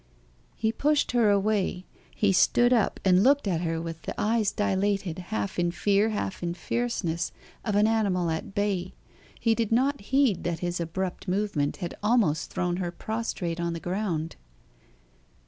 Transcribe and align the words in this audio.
He 0.55 0.71
pushed 0.71 1.11
her 1.11 1.29
away; 1.29 1.85
he 2.15 2.33
stood 2.33 2.73
up, 2.73 2.99
and 3.05 3.21
looked 3.21 3.47
at 3.47 3.61
her 3.61 3.79
with 3.79 4.01
the 4.01 4.19
eyes 4.19 4.51
dilated, 4.51 5.19
half 5.19 5.59
in 5.59 5.69
fear, 5.69 6.09
half 6.09 6.41
in 6.41 6.55
fierceness, 6.55 7.31
of 7.63 7.75
an 7.75 7.85
animal 7.85 8.31
at 8.31 8.55
bay; 8.55 8.95
he 9.39 9.53
did 9.53 9.71
not 9.71 10.01
heed 10.01 10.43
that 10.43 10.57
his 10.61 10.79
abrupt 10.79 11.27
movement 11.27 11.77
had 11.85 11.93
almost 12.01 12.49
thrown 12.49 12.77
her 12.77 12.91
prostrate 12.91 13.59
on 13.59 13.73
the 13.73 13.79
ground. 13.79 14.37